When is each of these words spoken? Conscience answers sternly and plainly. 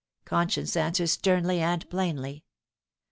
Conscience 0.25 0.75
answers 0.75 1.11
sternly 1.11 1.59
and 1.61 1.87
plainly. 1.91 2.43